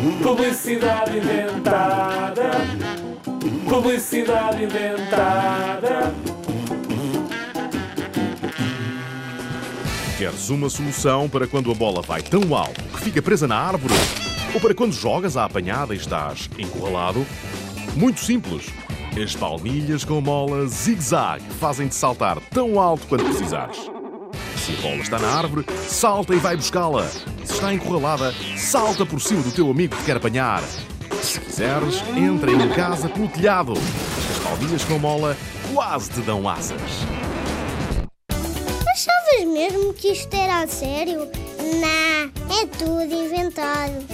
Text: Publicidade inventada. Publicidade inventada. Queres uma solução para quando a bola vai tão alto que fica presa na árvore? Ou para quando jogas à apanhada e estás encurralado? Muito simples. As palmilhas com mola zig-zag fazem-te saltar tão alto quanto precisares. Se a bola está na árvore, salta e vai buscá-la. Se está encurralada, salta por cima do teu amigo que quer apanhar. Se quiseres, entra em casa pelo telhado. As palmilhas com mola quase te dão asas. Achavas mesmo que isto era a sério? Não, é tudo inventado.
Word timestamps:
Publicidade 0.00 1.18
inventada. 1.18 2.50
Publicidade 3.68 4.64
inventada. 4.64 6.14
Queres 10.16 10.48
uma 10.48 10.70
solução 10.70 11.28
para 11.28 11.46
quando 11.46 11.70
a 11.70 11.74
bola 11.74 12.00
vai 12.00 12.22
tão 12.22 12.54
alto 12.56 12.82
que 12.94 13.00
fica 13.00 13.20
presa 13.20 13.46
na 13.46 13.56
árvore? 13.56 13.92
Ou 14.54 14.60
para 14.60 14.74
quando 14.74 14.94
jogas 14.94 15.36
à 15.36 15.44
apanhada 15.44 15.92
e 15.92 15.98
estás 15.98 16.48
encurralado? 16.58 17.26
Muito 17.94 18.20
simples. 18.20 18.68
As 19.22 19.36
palmilhas 19.36 20.02
com 20.02 20.18
mola 20.22 20.66
zig-zag 20.66 21.42
fazem-te 21.60 21.94
saltar 21.94 22.40
tão 22.50 22.80
alto 22.80 23.06
quanto 23.06 23.24
precisares. 23.24 23.99
Se 24.70 24.78
a 24.78 24.82
bola 24.82 25.02
está 25.02 25.18
na 25.18 25.28
árvore, 25.28 25.66
salta 25.88 26.32
e 26.32 26.38
vai 26.38 26.54
buscá-la. 26.54 27.08
Se 27.44 27.54
está 27.54 27.74
encurralada, 27.74 28.32
salta 28.56 29.04
por 29.04 29.20
cima 29.20 29.42
do 29.42 29.50
teu 29.50 29.68
amigo 29.68 29.96
que 29.96 30.04
quer 30.04 30.16
apanhar. 30.16 30.62
Se 31.22 31.40
quiseres, 31.40 32.02
entra 32.16 32.52
em 32.52 32.68
casa 32.68 33.08
pelo 33.08 33.28
telhado. 33.28 33.72
As 33.72 34.38
palmilhas 34.38 34.84
com 34.84 34.98
mola 34.98 35.36
quase 35.74 36.10
te 36.10 36.20
dão 36.20 36.48
asas. 36.48 36.80
Achavas 38.88 39.52
mesmo 39.52 39.92
que 39.94 40.12
isto 40.12 40.32
era 40.34 40.62
a 40.62 40.68
sério? 40.68 41.28
Não, 41.80 42.56
é 42.56 42.66
tudo 42.78 43.12
inventado. 43.12 44.06